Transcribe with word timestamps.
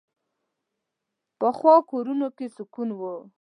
پخو 1.39 1.73
کورونو 1.89 2.27
کې 2.37 2.45
سکون 2.55 2.89
وي 2.99 3.13